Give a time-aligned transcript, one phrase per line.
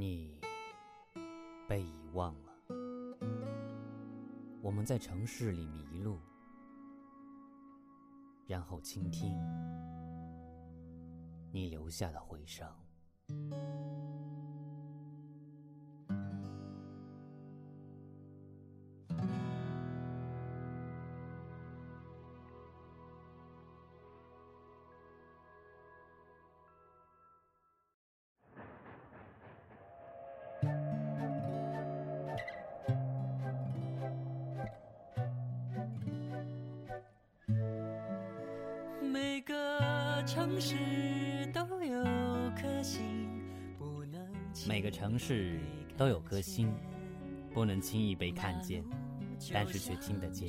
[0.00, 0.40] 你
[1.68, 2.52] 被遗忘了，
[4.62, 6.18] 我们在城市里迷路，
[8.46, 9.38] 然后倾听
[11.52, 12.66] 你留下的回声。
[40.50, 40.74] 城市
[41.54, 42.02] 都有
[42.56, 43.00] 颗心，
[43.78, 44.20] 不能
[44.66, 45.60] 每个城市
[45.96, 46.74] 都有颗心，
[47.54, 48.82] 不能轻易被看见，
[49.54, 50.48] 但是却听得见。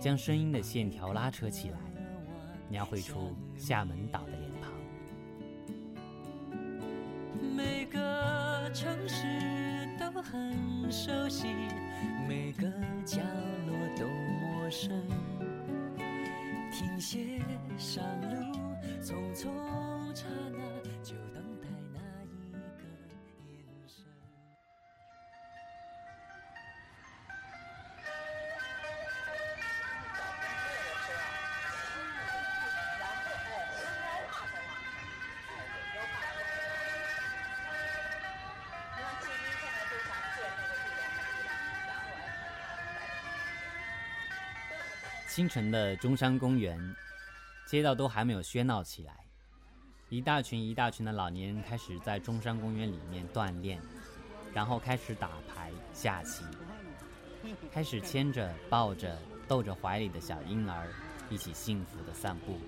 [0.00, 1.78] 将声音的线条拉扯起来，
[2.68, 4.72] 描绘出厦门岛的脸庞。
[7.54, 9.24] 每个城市
[10.00, 11.46] 都很熟悉，
[12.28, 12.68] 每个
[13.04, 13.20] 角
[13.68, 14.90] 落都陌生。
[16.72, 17.38] 停歇
[17.76, 18.31] 上路，
[19.02, 19.50] 匆匆
[20.14, 20.58] 刹那，
[21.02, 22.84] 就等待那一个
[23.50, 24.04] 眼神。
[45.26, 46.78] 清晨的中山公园，
[47.66, 49.14] 街道都还没有喧闹起来，
[50.10, 53.80] 一大群一大群的老年人开始在中山公园里面锻炼，
[54.52, 56.44] 然后开始打牌、下棋，
[57.70, 59.18] 开始牵着、抱着、
[59.48, 60.88] 逗着怀里的小婴儿，
[61.30, 62.58] 一起幸福的散步。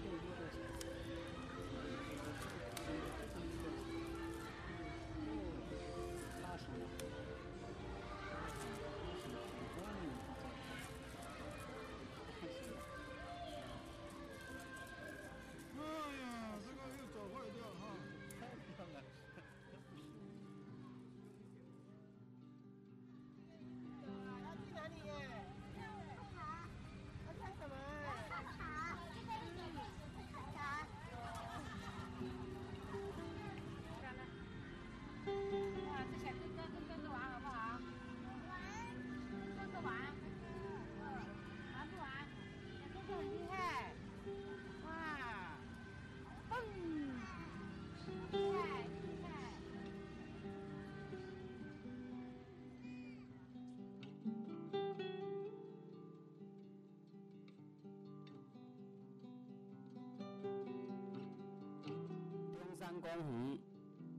[63.16, 63.58] 公园、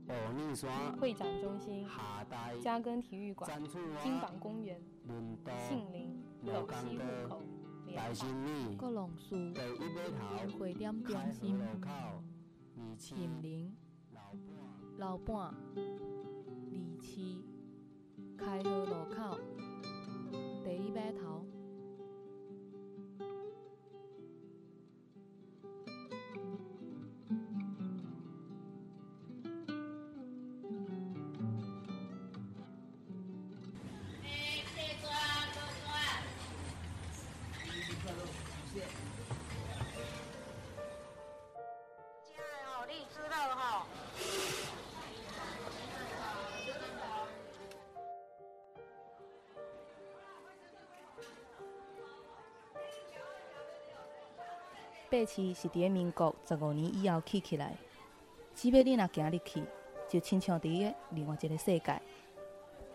[0.08, 1.86] 五逆山、会展中心、
[2.62, 3.50] 嘉庚体育馆、
[4.02, 4.80] 金榜公园、
[5.68, 7.42] 杏林、斗西路口、
[7.84, 11.90] 联大访新里、各龙树、第一码头、会点中心河、路口、
[12.78, 13.76] 二期、金陵、
[14.12, 17.44] 老伴、老伴、二期、
[18.38, 19.38] 开河路口、
[20.64, 21.45] 第一码头。
[55.10, 57.76] 八市是伫个民国十五年以后起起来，
[58.54, 59.62] 只要你若行入去，
[60.08, 62.00] 就亲像伫个另外一个世界。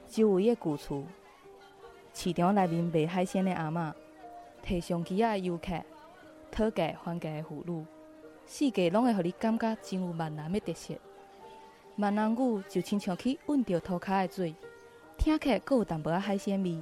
[0.08, 1.04] 周围的旧厝，
[2.14, 3.94] 市场内面卖海鲜的阿嬷，
[4.62, 5.82] 提上机仔的游客，
[6.52, 7.85] 讨价还价的妇女，
[8.46, 10.94] 四界拢会互你感觉真有闽南的特色。
[11.96, 14.56] 闽南语就亲像去闻着涂骹的水，
[15.18, 16.78] 听起来阁有淡薄仔海鲜味。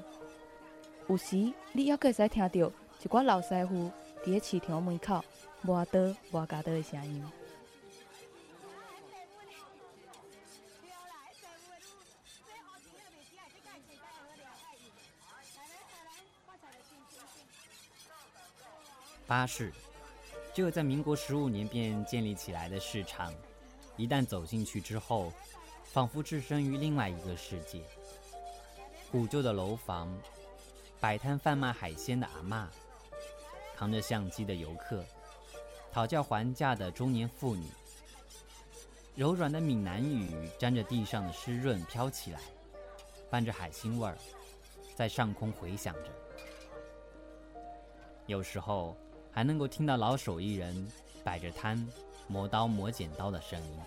[1.08, 1.36] 有时
[1.74, 3.92] 你还阁会使听到一寡老师傅
[4.24, 5.24] 伫个市场门口
[5.62, 6.00] 磨刀
[6.30, 7.26] 磨家刀的声音。
[19.26, 19.72] 巴士，
[20.56, 23.32] 这个在民国十五年便建立起来的市场，
[23.96, 25.32] 一旦走进去之后，
[25.84, 27.84] 仿佛置身于另外一个世界。
[29.12, 30.12] 古旧的楼房，
[31.00, 32.68] 摆摊贩卖海鲜的阿嬷，
[33.80, 35.06] 扛着相机的游客，
[35.90, 37.66] 讨价还价的中年妇女，
[39.16, 42.42] 柔软的闽南语沾着地上的湿润飘起来，
[43.30, 44.18] 伴着海腥味儿，
[44.98, 46.12] 在上空回响着。
[48.26, 48.98] 有时候
[49.32, 50.92] 还能够听到老手艺人
[51.24, 51.88] 摆着摊
[52.28, 53.80] 磨刀磨剪刀的声音。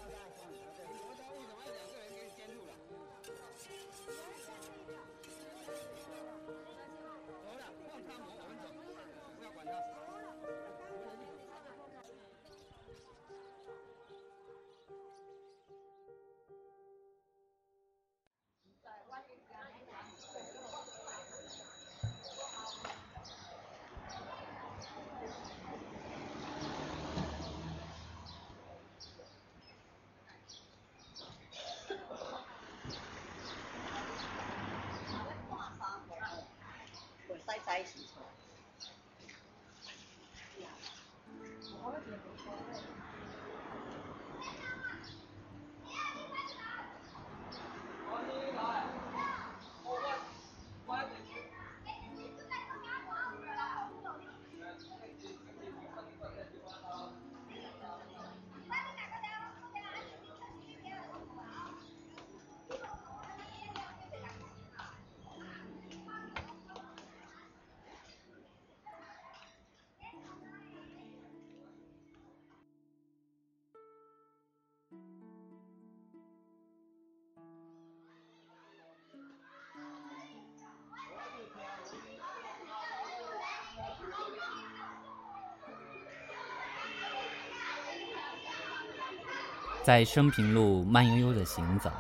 [89.82, 91.90] 在升平路慢悠悠的行走，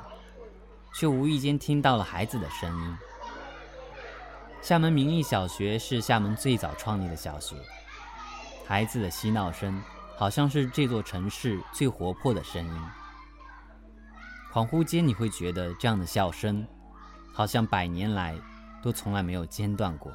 [0.94, 2.96] 却无意间听到了孩子的声音。
[4.60, 7.56] 厦门明义小学是厦门最早创立的小学，
[8.64, 9.82] 孩子的嬉闹声
[10.16, 12.82] 好像是这座城市最活泼的声音。
[14.52, 16.64] 恍惚间，你会觉得这样的笑声，
[17.32, 18.36] 好像百年来
[18.80, 20.12] 都从来没有间断过。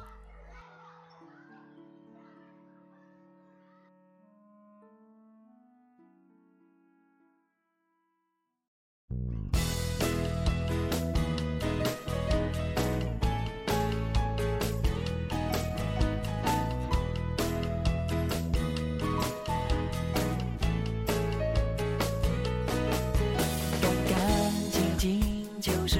[25.60, 25.98] 就是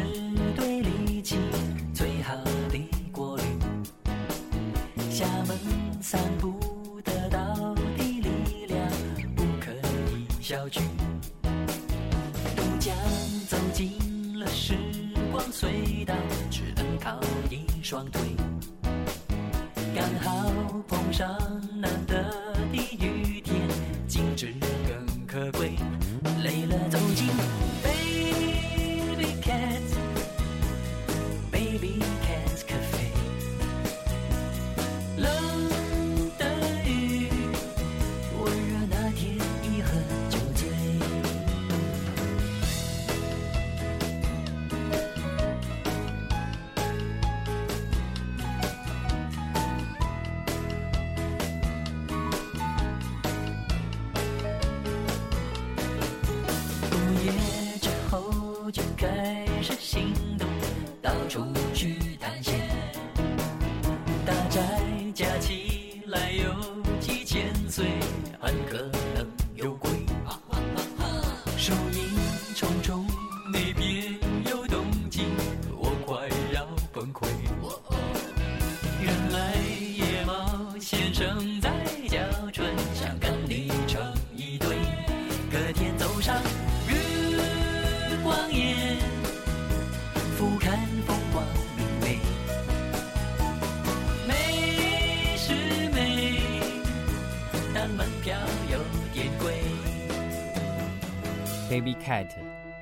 [0.55, 1.37] 对力气
[1.93, 2.35] 最好
[2.71, 2.79] 的
[3.11, 3.43] 过滤。
[5.11, 5.59] 厦门
[6.01, 8.89] 散步得到的力量
[9.35, 10.98] 不可以小觑。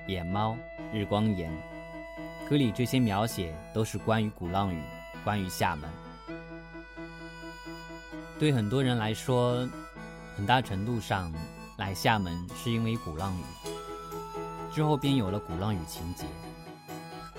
[0.06, 0.56] 野猫，
[0.92, 1.50] 日光岩，
[2.48, 4.80] 歌里这些描写都是关于鼓浪屿，
[5.25, 5.90] 关于厦门。
[8.38, 9.68] 对很多人来说，
[10.36, 11.32] 很大程度上
[11.76, 13.42] 来厦门是因为鼓浪屿，
[14.72, 16.25] 之后便有了鼓浪屿情节。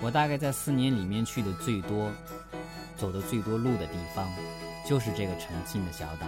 [0.00, 2.12] 我大概在四年里面去的最多、
[2.96, 4.28] 走的最多路的地方，
[4.86, 6.26] 就是这个沉静的小岛。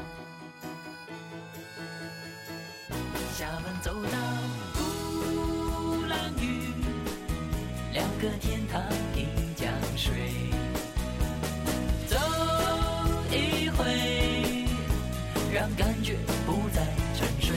[8.20, 8.82] 个天堂
[9.16, 9.24] 一
[9.56, 10.12] 江水，
[12.06, 12.18] 走
[13.30, 14.66] 一回，
[15.50, 16.86] 让感觉不再
[17.16, 17.56] 沉睡。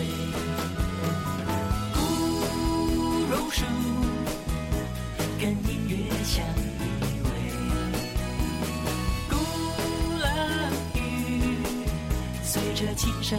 [1.94, 2.00] 古
[3.30, 3.66] 榕树
[5.38, 6.46] 跟音乐相
[6.80, 6.82] 依
[7.26, 7.28] 偎。
[9.30, 9.36] 鼓
[10.22, 10.32] 浪
[10.96, 10.98] 屿
[12.42, 13.38] 随着琴声。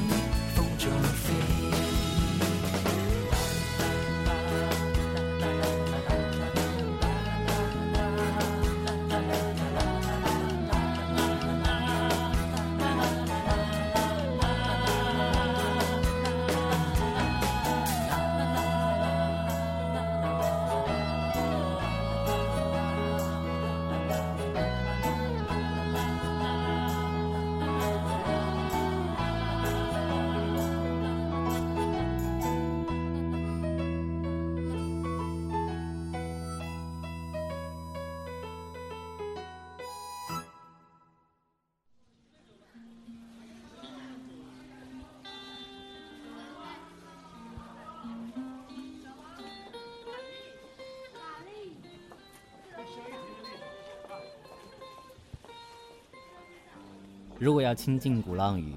[57.39, 58.75] 如果要亲近鼓浪屿，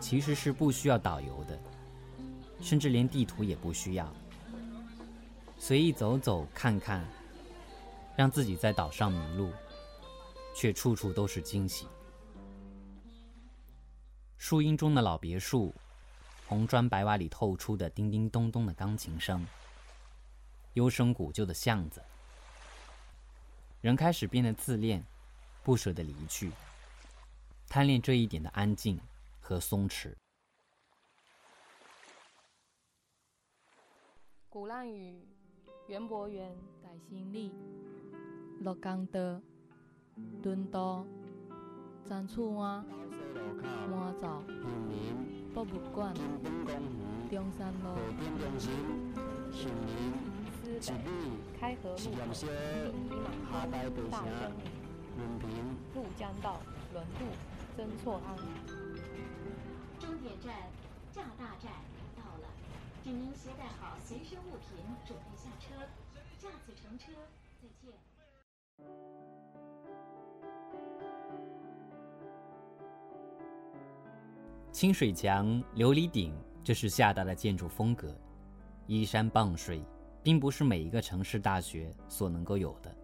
[0.00, 1.58] 其实是不需要导游的，
[2.60, 4.10] 甚至连地图也不需要，
[5.58, 7.04] 随意走走看看，
[8.16, 9.50] 让自己在岛上迷路，
[10.54, 11.86] 却处处都是惊喜。
[14.38, 15.74] 树荫中的老别墅，
[16.46, 19.44] 红砖白瓦里透出的叮叮咚咚的钢琴声，
[20.74, 22.00] 幽深古旧的巷子，
[23.80, 25.04] 人开始变得自恋，
[25.64, 26.50] 不舍得离去。
[27.72, 28.98] 贪恋这一点的安静
[29.38, 30.12] 和松弛。
[34.48, 35.24] 鼓浪屿、
[35.86, 37.52] 园博园、大兴里、
[38.58, 39.40] 鹿港岛、
[40.42, 41.06] 敦道、
[42.04, 42.84] 展厝湾、
[43.88, 44.42] 满灶、
[45.54, 46.12] 博物馆、
[47.30, 47.94] 中山路、
[50.60, 50.94] 思北、
[51.56, 54.52] 开河路、第一马大生
[55.94, 56.60] 驸江道、
[56.92, 57.49] 轮渡。
[57.76, 58.36] 曾错安。
[59.98, 60.54] 终点站
[61.12, 61.72] 炸大站
[62.16, 62.48] 到了，
[63.02, 65.74] 请您携带好随身物品，准备下车。
[66.38, 67.12] 下次乘车
[67.60, 67.92] 再见。
[74.72, 75.46] 清水墙、
[75.76, 76.34] 琉璃顶，
[76.64, 78.14] 这是厦大的建筑风格。
[78.86, 79.82] 依山傍水，
[80.22, 82.94] 并不是每一个城市大学所能够有的。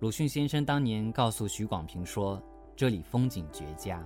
[0.00, 2.42] 鲁迅先生当年告诉许广平说。
[2.82, 4.04] 这里风景绝佳，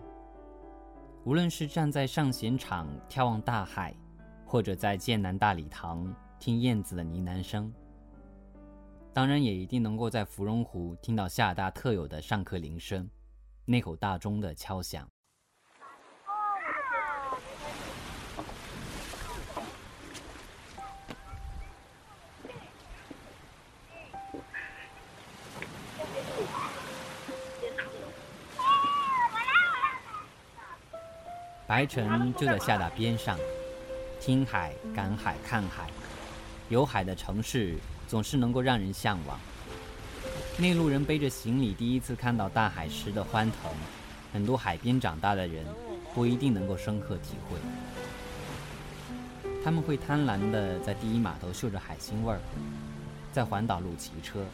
[1.25, 3.97] 无论是站在上弦场眺望大海，
[4.45, 7.73] 或者在剑南大礼堂听燕子的呢喃声，
[9.15, 13.09] 当然也一定能够在芙蓉湖听到厦大特有的上课铃声，
[13.65, 15.09] 那口大钟的敲响。
[31.67, 33.37] 白城就在厦大边上，
[34.21, 35.89] 听海、赶海、看海，
[36.69, 37.75] 有海的城市
[38.07, 39.37] 总是能够让人向往。
[40.59, 43.73] 内陆人背着行李第一次看到大海时的欢腾，
[44.33, 45.67] 很多海边长大的人
[46.15, 47.59] 不一定能够深刻体会。
[49.65, 52.39] 他们会贪婪地在第一码头嗅着海腥味儿，
[53.33, 54.45] 在环岛路骑车，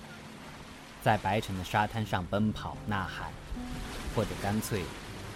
[1.02, 3.30] 在白城的沙滩上奔跑呐喊，
[4.16, 4.80] 或者干脆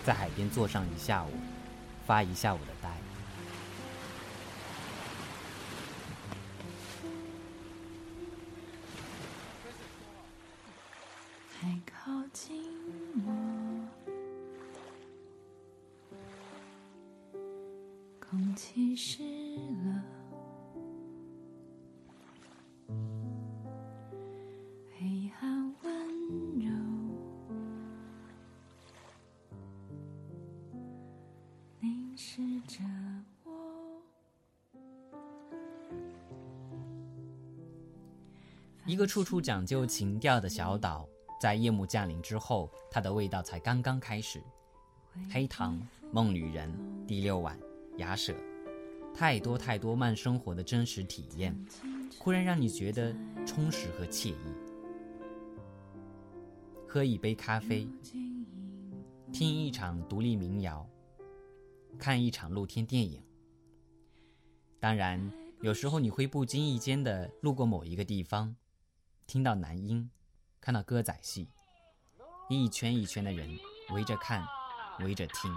[0.06, 1.30] 在海边坐上一下午。
[2.06, 2.88] 发一下午的呆。
[11.58, 12.62] 还靠近
[13.26, 13.32] 我，
[18.20, 19.25] 空气湿
[19.84, 20.25] 了。
[39.06, 41.08] 个处处讲究情调的小岛，
[41.40, 44.42] 在夜幕降临之后，它的味道才刚刚开始。
[45.32, 46.68] 黑糖、梦旅人、
[47.06, 47.56] 第六晚、
[47.98, 48.34] 雅舍，
[49.14, 51.56] 太多太多慢生活的真实体验，
[52.18, 53.14] 忽然让你觉得
[53.46, 54.34] 充实和惬意。
[56.88, 57.86] 喝一杯咖啡，
[59.32, 60.84] 听一场独立民谣，
[61.96, 63.22] 看一场露天电影。
[64.80, 68.56] 当然，有时候你会不经意间的路过某一个地方。
[69.26, 70.09] 听到男音
[70.61, 71.49] 看到歌仔戏
[72.49, 73.59] 一圈一圈的人
[73.90, 74.47] 围着看
[75.00, 75.50] 围着听。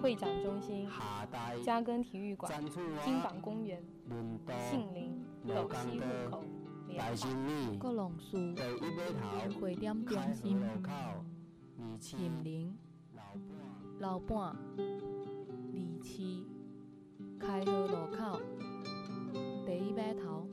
[0.00, 0.88] 会展中心、
[1.64, 2.52] 嘉庚体育馆、
[3.04, 3.82] 金榜公园、
[4.70, 6.44] 杏林、斗西路口、
[7.78, 8.36] 各龙树、
[9.60, 10.60] 会点中心、
[12.00, 12.76] 杏林、
[13.98, 16.46] 老伴、二期、
[17.38, 18.40] 开河路口、
[19.66, 20.48] 第一码头。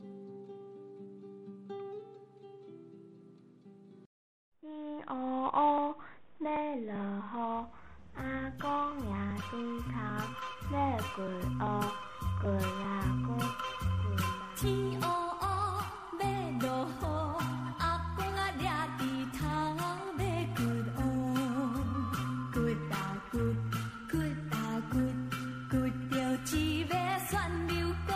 [26.44, 26.90] 一尾
[27.28, 28.14] 旋流果，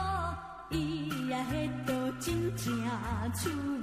[0.70, 1.52] 伊呀迄
[1.86, 2.64] 道真正
[3.34, 3.75] 趣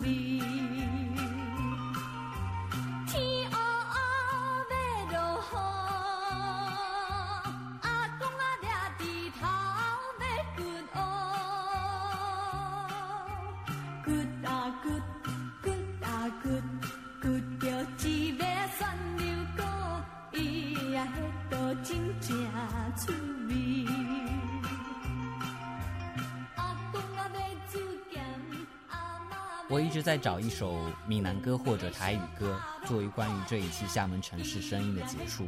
[29.74, 30.78] 我一直在找一首
[31.08, 35.48] 闽南歌或者台语歌，作为关于这一期厦门城市声音的结束。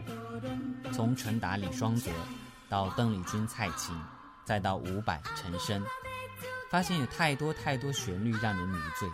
[0.92, 2.10] 从陈达李双泽，
[2.68, 3.96] 到邓丽君蔡琴，
[4.44, 5.80] 再到伍佰陈升，
[6.72, 9.08] 发现有太多太多旋律让人迷醉。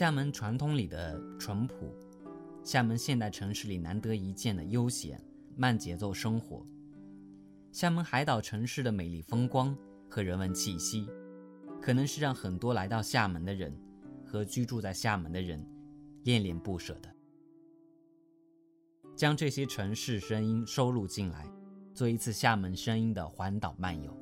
[0.00, 1.94] 厦门传统里的淳朴，
[2.64, 5.22] 厦门现代城市里难得一见的悠闲
[5.58, 6.66] 慢节奏生活，
[7.70, 9.76] 厦门海岛城市的美丽风光
[10.08, 11.06] 和人文气息，
[11.82, 13.78] 可能是让很多来到厦门的人
[14.24, 15.62] 和居住在厦门的人
[16.22, 17.14] 恋恋不舍的。
[19.14, 21.46] 将这些城市声音收录进来，
[21.92, 24.19] 做一次厦门声音的环岛漫游。